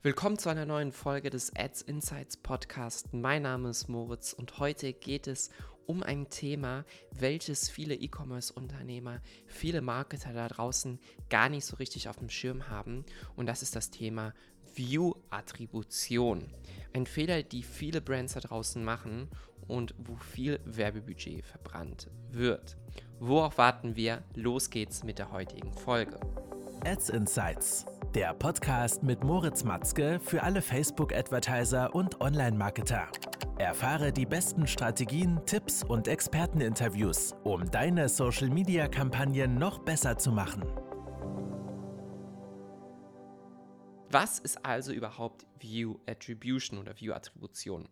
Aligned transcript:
Willkommen 0.00 0.38
zu 0.38 0.48
einer 0.48 0.64
neuen 0.64 0.92
Folge 0.92 1.28
des 1.28 1.50
Ads 1.56 1.82
Insights 1.82 2.36
Podcast. 2.36 3.12
Mein 3.12 3.42
Name 3.42 3.70
ist 3.70 3.88
Moritz 3.88 4.32
und 4.32 4.60
heute 4.60 4.92
geht 4.92 5.26
es 5.26 5.50
um 5.86 6.04
ein 6.04 6.30
Thema, 6.30 6.84
welches 7.10 7.68
viele 7.68 7.96
E-Commerce-Unternehmer, 7.96 9.20
viele 9.48 9.80
Marketer 9.80 10.32
da 10.32 10.46
draußen 10.46 11.00
gar 11.30 11.48
nicht 11.48 11.64
so 11.64 11.74
richtig 11.76 12.08
auf 12.08 12.16
dem 12.18 12.30
Schirm 12.30 12.68
haben. 12.68 13.04
Und 13.34 13.46
das 13.46 13.62
ist 13.62 13.74
das 13.74 13.90
Thema 13.90 14.34
View-Attribution. 14.76 16.48
Ein 16.92 17.06
Fehler, 17.06 17.42
die 17.42 17.64
viele 17.64 18.00
Brands 18.00 18.34
da 18.34 18.40
draußen 18.40 18.84
machen 18.84 19.28
und 19.66 19.96
wo 19.98 20.14
viel 20.14 20.60
Werbebudget 20.64 21.44
verbrannt 21.44 22.08
wird. 22.30 22.76
Worauf 23.18 23.58
warten 23.58 23.96
wir? 23.96 24.22
Los 24.36 24.70
geht's 24.70 25.02
mit 25.02 25.18
der 25.18 25.32
heutigen 25.32 25.72
Folge. 25.72 26.20
Ads 26.84 27.08
Insights 27.08 27.84
der 28.14 28.32
Podcast 28.32 29.02
mit 29.02 29.22
Moritz 29.22 29.64
Matzke 29.64 30.18
für 30.20 30.42
alle 30.42 30.62
Facebook-Advertiser 30.62 31.94
und 31.94 32.20
Online-Marketer. 32.20 33.08
Erfahre 33.58 34.12
die 34.12 34.24
besten 34.24 34.66
Strategien, 34.66 35.40
Tipps 35.44 35.82
und 35.82 36.08
Experteninterviews, 36.08 37.34
um 37.44 37.70
deine 37.70 38.08
Social-Media-Kampagnen 38.08 39.56
noch 39.56 39.80
besser 39.80 40.16
zu 40.16 40.32
machen. 40.32 40.62
Was 44.10 44.38
ist 44.38 44.64
also 44.64 44.92
überhaupt 44.92 45.46
View 45.60 45.96
Attribution 46.06 46.78
oder 46.78 46.98
View 46.98 47.12
Attribution? 47.12 47.88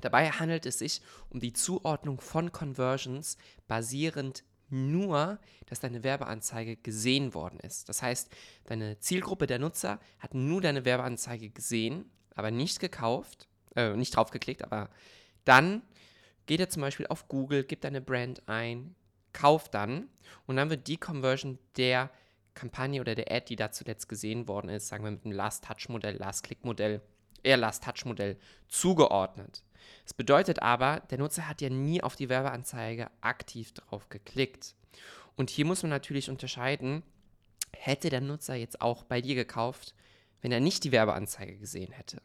Dabei 0.00 0.30
handelt 0.30 0.64
es 0.64 0.78
sich 0.78 1.02
um 1.28 1.40
die 1.40 1.52
Zuordnung 1.52 2.20
von 2.20 2.52
Conversions 2.52 3.36
basierend 3.68 4.44
nur, 4.72 5.38
dass 5.66 5.80
deine 5.80 6.02
Werbeanzeige 6.02 6.76
gesehen 6.76 7.34
worden 7.34 7.60
ist. 7.60 7.88
Das 7.88 8.02
heißt, 8.02 8.30
deine 8.64 8.98
Zielgruppe 8.98 9.46
der 9.46 9.58
Nutzer 9.58 10.00
hat 10.18 10.34
nur 10.34 10.60
deine 10.60 10.84
Werbeanzeige 10.84 11.50
gesehen, 11.50 12.10
aber 12.34 12.50
nicht 12.50 12.80
gekauft, 12.80 13.48
äh, 13.76 13.94
nicht 13.94 14.16
draufgeklickt, 14.16 14.64
aber 14.64 14.90
dann 15.44 15.82
geht 16.46 16.60
er 16.60 16.68
zum 16.68 16.82
Beispiel 16.82 17.06
auf 17.06 17.28
Google, 17.28 17.64
gibt 17.64 17.84
deine 17.84 18.00
Brand 18.00 18.48
ein, 18.48 18.94
kauft 19.32 19.74
dann 19.74 20.08
und 20.46 20.56
dann 20.56 20.70
wird 20.70 20.88
die 20.88 20.96
Conversion 20.96 21.58
der 21.76 22.10
Kampagne 22.54 23.00
oder 23.00 23.14
der 23.14 23.30
Ad, 23.30 23.46
die 23.48 23.56
da 23.56 23.70
zuletzt 23.70 24.08
gesehen 24.08 24.46
worden 24.48 24.68
ist, 24.68 24.88
sagen 24.88 25.04
wir 25.04 25.10
mit 25.10 25.24
dem 25.24 25.32
Last-Touch-Modell, 25.32 26.16
Last-Click-Modell, 26.16 27.00
eher 27.42 27.56
Last-Touch-Modell 27.56 28.38
zugeordnet. 28.68 29.62
Das 30.04 30.14
bedeutet 30.14 30.62
aber, 30.62 31.00
der 31.10 31.18
Nutzer 31.18 31.48
hat 31.48 31.60
ja 31.60 31.70
nie 31.70 32.02
auf 32.02 32.16
die 32.16 32.28
Werbeanzeige 32.28 33.10
aktiv 33.20 33.72
drauf 33.72 34.08
geklickt. 34.08 34.74
Und 35.36 35.50
hier 35.50 35.64
muss 35.64 35.82
man 35.82 35.90
natürlich 35.90 36.28
unterscheiden, 36.28 37.02
hätte 37.72 38.10
der 38.10 38.20
Nutzer 38.20 38.54
jetzt 38.54 38.80
auch 38.80 39.04
bei 39.04 39.20
dir 39.20 39.34
gekauft, 39.34 39.94
wenn 40.40 40.52
er 40.52 40.60
nicht 40.60 40.84
die 40.84 40.92
Werbeanzeige 40.92 41.56
gesehen 41.56 41.92
hätte. 41.92 42.20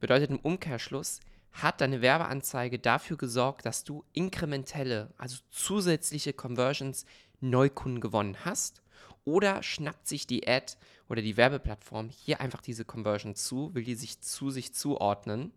Bedeutet 0.00 0.30
im 0.30 0.40
Umkehrschluss, 0.40 1.20
hat 1.52 1.80
deine 1.80 2.02
Werbeanzeige 2.02 2.80
dafür 2.80 3.16
gesorgt, 3.16 3.64
dass 3.64 3.84
du 3.84 4.04
inkrementelle, 4.12 5.12
also 5.16 5.38
zusätzliche 5.50 6.32
Conversions 6.32 7.04
Neukunden 7.40 8.00
gewonnen 8.00 8.44
hast? 8.44 8.82
Oder 9.24 9.62
schnappt 9.62 10.08
sich 10.08 10.26
die 10.26 10.46
Ad 10.48 10.74
oder 11.08 11.22
die 11.22 11.36
Werbeplattform 11.36 12.10
hier 12.10 12.40
einfach 12.40 12.60
diese 12.60 12.84
Conversion 12.84 13.36
zu, 13.36 13.74
will 13.74 13.84
die 13.84 13.94
sich 13.94 14.20
zu 14.20 14.50
sich 14.50 14.74
zuordnen 14.74 15.52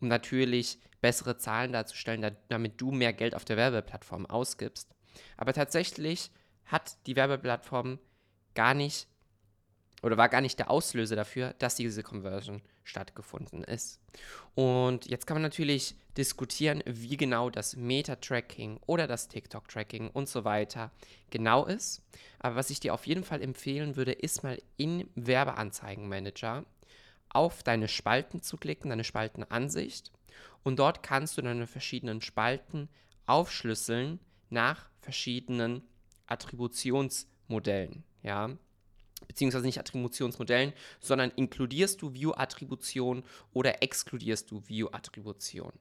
um 0.00 0.08
natürlich 0.08 0.78
bessere 1.00 1.36
Zahlen 1.36 1.72
darzustellen, 1.72 2.36
damit 2.48 2.80
du 2.80 2.90
mehr 2.90 3.12
Geld 3.12 3.34
auf 3.34 3.44
der 3.44 3.56
Werbeplattform 3.56 4.26
ausgibst. 4.26 4.94
Aber 5.36 5.52
tatsächlich 5.52 6.30
hat 6.66 6.96
die 7.06 7.16
Werbeplattform 7.16 7.98
gar 8.54 8.74
nicht 8.74 9.08
oder 10.02 10.16
war 10.16 10.28
gar 10.28 10.40
nicht 10.40 10.58
der 10.58 10.70
Auslöser 10.70 11.16
dafür, 11.16 11.54
dass 11.58 11.74
diese 11.74 12.02
Conversion 12.02 12.62
stattgefunden 12.84 13.64
ist. 13.64 14.00
Und 14.54 15.06
jetzt 15.06 15.26
kann 15.26 15.34
man 15.36 15.42
natürlich 15.42 15.96
diskutieren, 16.16 16.82
wie 16.86 17.16
genau 17.16 17.50
das 17.50 17.76
Meta-Tracking 17.76 18.80
oder 18.86 19.06
das 19.06 19.28
TikTok-Tracking 19.28 20.10
und 20.10 20.28
so 20.28 20.44
weiter 20.44 20.90
genau 21.30 21.66
ist. 21.66 22.02
Aber 22.38 22.56
was 22.56 22.70
ich 22.70 22.80
dir 22.80 22.94
auf 22.94 23.06
jeden 23.06 23.24
Fall 23.24 23.42
empfehlen 23.42 23.96
würde, 23.96 24.12
ist 24.12 24.42
mal 24.42 24.60
in 24.76 25.08
Werbeanzeigenmanager 25.14 26.64
auf 27.30 27.62
deine 27.62 27.88
Spalten 27.88 28.42
zu 28.42 28.56
klicken, 28.56 28.90
deine 28.90 29.04
Spaltenansicht. 29.04 30.12
Und 30.62 30.78
dort 30.78 31.02
kannst 31.02 31.38
du 31.38 31.42
deine 31.42 31.66
verschiedenen 31.66 32.20
Spalten 32.20 32.88
aufschlüsseln 33.26 34.20
nach 34.50 34.88
verschiedenen 35.00 35.82
Attributionsmodellen. 36.26 38.04
Ja, 38.22 38.50
beziehungsweise 39.26 39.66
nicht 39.66 39.78
Attributionsmodellen, 39.78 40.72
sondern 41.00 41.30
inkludierst 41.30 42.00
du 42.00 42.14
View-Attribution 42.14 43.24
oder 43.52 43.82
exkludierst 43.82 44.50
du 44.50 44.62
View-Attribution. 44.66 45.72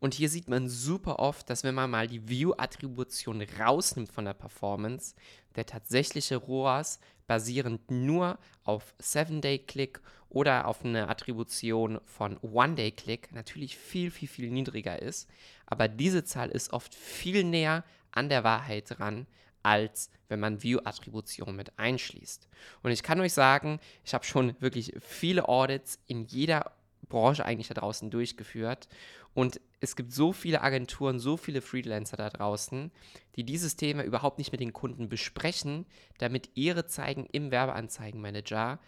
Und 0.00 0.14
hier 0.14 0.28
sieht 0.28 0.48
man 0.48 0.68
super 0.68 1.18
oft, 1.18 1.50
dass 1.50 1.64
wenn 1.64 1.74
man 1.74 1.90
mal 1.90 2.06
die 2.06 2.28
View-Attribution 2.28 3.44
rausnimmt 3.58 4.12
von 4.12 4.24
der 4.24 4.34
Performance, 4.34 5.14
der 5.56 5.66
tatsächliche 5.66 6.36
ROAS 6.36 7.00
basierend 7.26 7.90
nur 7.90 8.38
auf 8.64 8.94
7-Day-Click 9.00 10.00
oder 10.28 10.66
auf 10.66 10.84
eine 10.84 11.08
Attribution 11.08 12.00
von 12.04 12.38
One-Day-Click 12.38 13.32
natürlich 13.32 13.76
viel, 13.76 14.10
viel, 14.10 14.28
viel 14.28 14.50
niedriger 14.50 15.00
ist. 15.00 15.28
Aber 15.66 15.88
diese 15.88 16.24
Zahl 16.24 16.50
ist 16.50 16.72
oft 16.72 16.94
viel 16.94 17.44
näher 17.44 17.84
an 18.10 18.28
der 18.28 18.44
Wahrheit 18.44 18.86
dran, 18.88 19.26
als 19.64 20.10
wenn 20.28 20.40
man 20.40 20.62
View-Attribution 20.62 21.56
mit 21.56 21.78
einschließt. 21.78 22.48
Und 22.82 22.92
ich 22.92 23.02
kann 23.02 23.20
euch 23.20 23.32
sagen, 23.32 23.80
ich 24.04 24.14
habe 24.14 24.24
schon 24.24 24.54
wirklich 24.60 24.94
viele 25.00 25.48
Audits 25.48 25.98
in 26.06 26.24
jeder 26.24 26.72
Branche 27.08 27.44
eigentlich 27.44 27.68
da 27.68 27.74
draußen 27.74 28.10
durchgeführt. 28.10 28.88
Und 29.34 29.60
es 29.80 29.96
gibt 29.96 30.12
so 30.12 30.32
viele 30.32 30.62
Agenturen, 30.62 31.18
so 31.18 31.36
viele 31.36 31.60
Freelancer 31.60 32.16
da 32.16 32.30
draußen, 32.30 32.92
die 33.36 33.44
dieses 33.44 33.76
Thema 33.76 34.04
überhaupt 34.04 34.38
nicht 34.38 34.52
mit 34.52 34.60
den 34.60 34.72
Kunden 34.72 35.08
besprechen, 35.08 35.86
damit 36.18 36.50
ihre 36.54 36.86
Zeigen 36.86 37.26
im 37.32 37.50
Werbeanzeigenmanager 37.50 38.78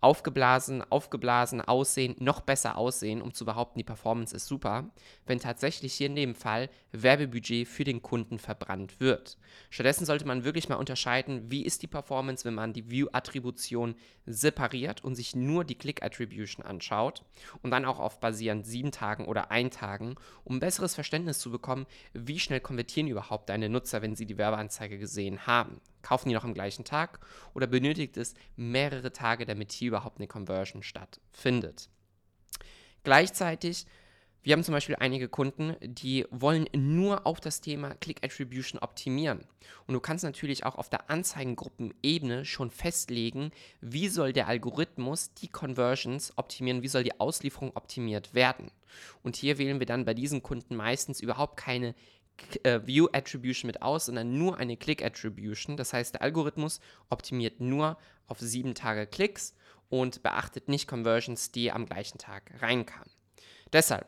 aufgeblasen, 0.00 0.82
aufgeblasen 0.90 1.60
aussehen, 1.60 2.16
noch 2.18 2.40
besser 2.40 2.76
aussehen, 2.78 3.20
um 3.20 3.34
zu 3.34 3.44
behaupten, 3.44 3.78
die 3.78 3.84
Performance 3.84 4.34
ist 4.34 4.46
super, 4.46 4.90
wenn 5.26 5.38
tatsächlich 5.38 5.94
hier 5.94 6.06
in 6.06 6.16
dem 6.16 6.34
Fall 6.34 6.70
Werbebudget 6.92 7.68
für 7.68 7.84
den 7.84 8.02
Kunden 8.02 8.38
verbrannt 8.38 9.00
wird. 9.00 9.36
Stattdessen 9.68 10.06
sollte 10.06 10.26
man 10.26 10.44
wirklich 10.44 10.68
mal 10.68 10.76
unterscheiden, 10.76 11.50
wie 11.50 11.64
ist 11.64 11.82
die 11.82 11.86
Performance, 11.86 12.44
wenn 12.44 12.54
man 12.54 12.72
die 12.72 12.90
View-Attribution 12.90 13.94
separiert 14.26 15.04
und 15.04 15.14
sich 15.14 15.36
nur 15.36 15.64
die 15.64 15.74
Click-Attribution 15.76 16.64
anschaut 16.64 17.22
und 17.62 17.70
dann 17.70 17.84
auch 17.84 17.98
auf 17.98 18.20
basierend 18.20 18.66
sieben 18.66 18.92
Tagen 18.92 19.26
oder 19.26 19.50
ein 19.50 19.70
Tagen, 19.70 20.14
um 20.44 20.56
ein 20.56 20.60
besseres 20.60 20.94
Verständnis 20.94 21.38
zu 21.38 21.50
bekommen, 21.50 21.86
wie 22.12 22.38
schnell 22.38 22.60
konvertieren 22.60 23.08
überhaupt 23.08 23.48
deine 23.48 23.68
Nutzer, 23.68 24.02
wenn 24.02 24.16
sie 24.16 24.26
die 24.26 24.38
Werbeanzeige 24.38 24.98
gesehen 24.98 25.46
haben. 25.46 25.80
Kaufen 26.02 26.28
die 26.28 26.34
noch 26.34 26.44
am 26.44 26.54
gleichen 26.54 26.84
Tag 26.84 27.20
oder 27.54 27.66
benötigt 27.66 28.16
es 28.16 28.34
mehrere 28.56 29.12
Tage, 29.12 29.46
damit 29.46 29.72
hier 29.72 29.88
überhaupt 29.88 30.18
eine 30.18 30.28
Conversion 30.28 30.82
stattfindet? 30.82 31.88
Gleichzeitig, 33.02 33.86
wir 34.42 34.54
haben 34.54 34.64
zum 34.64 34.72
Beispiel 34.72 34.96
einige 34.98 35.28
Kunden, 35.28 35.76
die 35.82 36.26
wollen 36.30 36.66
nur 36.72 37.26
auf 37.26 37.40
das 37.40 37.60
Thema 37.60 37.94
Click 37.96 38.24
Attribution 38.24 38.78
optimieren. 38.78 39.44
Und 39.86 39.94
du 39.94 40.00
kannst 40.00 40.24
natürlich 40.24 40.64
auch 40.64 40.76
auf 40.76 40.88
der 40.88 41.10
Anzeigengruppenebene 41.10 42.46
schon 42.46 42.70
festlegen, 42.70 43.50
wie 43.82 44.08
soll 44.08 44.32
der 44.32 44.48
Algorithmus 44.48 45.34
die 45.34 45.48
Conversions 45.48 46.32
optimieren, 46.36 46.82
wie 46.82 46.88
soll 46.88 47.04
die 47.04 47.20
Auslieferung 47.20 47.72
optimiert 47.74 48.34
werden. 48.34 48.70
Und 49.22 49.36
hier 49.36 49.58
wählen 49.58 49.78
wir 49.78 49.86
dann 49.86 50.06
bei 50.06 50.14
diesen 50.14 50.42
Kunden 50.42 50.74
meistens 50.74 51.20
überhaupt 51.20 51.58
keine 51.58 51.94
äh, 52.64 52.80
View 52.86 53.08
Attribution 53.12 53.66
mit 53.66 53.82
aus, 53.82 54.06
sondern 54.06 54.36
nur 54.36 54.58
eine 54.58 54.76
Click 54.76 55.04
Attribution. 55.04 55.76
Das 55.76 55.92
heißt, 55.92 56.14
der 56.14 56.22
Algorithmus 56.22 56.80
optimiert 57.08 57.60
nur 57.60 57.98
auf 58.26 58.38
sieben 58.38 58.74
Tage 58.74 59.06
Klicks 59.06 59.54
und 59.88 60.22
beachtet 60.22 60.68
nicht 60.68 60.86
Conversions, 60.86 61.52
die 61.52 61.72
am 61.72 61.86
gleichen 61.86 62.18
Tag 62.18 62.52
reinkamen. 62.60 63.10
Deshalb, 63.72 64.06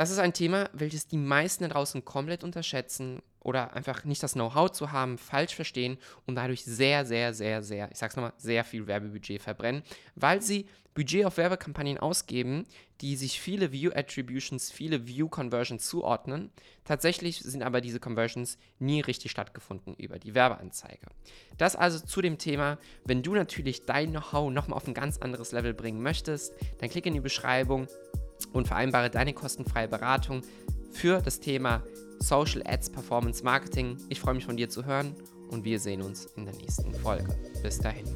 das 0.00 0.10
ist 0.10 0.18
ein 0.18 0.32
Thema, 0.32 0.70
welches 0.72 1.08
die 1.08 1.18
meisten 1.18 1.64
da 1.64 1.68
draußen 1.68 2.06
komplett 2.06 2.42
unterschätzen 2.42 3.20
oder 3.40 3.74
einfach 3.74 4.04
nicht 4.04 4.22
das 4.22 4.32
Know-how 4.32 4.72
zu 4.72 4.92
haben, 4.92 5.18
falsch 5.18 5.54
verstehen 5.54 5.98
und 6.24 6.36
dadurch 6.36 6.64
sehr, 6.64 7.04
sehr, 7.04 7.34
sehr, 7.34 7.62
sehr, 7.62 7.90
ich 7.92 7.98
sag's 7.98 8.16
nochmal, 8.16 8.32
sehr 8.38 8.64
viel 8.64 8.86
Werbebudget 8.86 9.42
verbrennen, 9.42 9.82
weil 10.14 10.40
sie 10.40 10.64
Budget 10.94 11.26
auf 11.26 11.36
Werbekampagnen 11.36 11.98
ausgeben, 11.98 12.64
die 13.02 13.14
sich 13.14 13.42
viele 13.42 13.72
View-Attributions, 13.72 14.70
viele 14.70 15.06
View-Conversions 15.06 15.86
zuordnen. 15.86 16.50
Tatsächlich 16.84 17.40
sind 17.40 17.62
aber 17.62 17.82
diese 17.82 18.00
Conversions 18.00 18.56
nie 18.78 19.02
richtig 19.02 19.30
stattgefunden 19.30 19.94
über 19.96 20.18
die 20.18 20.34
Werbeanzeige. 20.34 21.08
Das 21.58 21.76
also 21.76 22.00
zu 22.00 22.22
dem 22.22 22.38
Thema, 22.38 22.78
wenn 23.04 23.22
du 23.22 23.34
natürlich 23.34 23.84
dein 23.84 24.12
Know-how 24.12 24.50
nochmal 24.50 24.78
auf 24.78 24.86
ein 24.86 24.94
ganz 24.94 25.18
anderes 25.18 25.52
Level 25.52 25.74
bringen 25.74 26.02
möchtest, 26.02 26.54
dann 26.78 26.88
klick 26.88 27.04
in 27.04 27.12
die 27.12 27.20
Beschreibung 27.20 27.86
und 28.52 28.68
vereinbare 28.68 29.10
deine 29.10 29.32
kostenfreie 29.32 29.88
Beratung 29.88 30.42
für 30.92 31.20
das 31.20 31.40
Thema 31.40 31.82
Social 32.18 32.62
Ads 32.66 32.90
Performance 32.90 33.44
Marketing. 33.44 33.96
Ich 34.08 34.20
freue 34.20 34.34
mich 34.34 34.44
von 34.44 34.56
dir 34.56 34.68
zu 34.68 34.84
hören 34.84 35.14
und 35.50 35.64
wir 35.64 35.78
sehen 35.78 36.02
uns 36.02 36.26
in 36.36 36.44
der 36.44 36.54
nächsten 36.54 36.92
Folge. 36.94 37.28
Bis 37.62 37.78
dahin. 37.78 38.06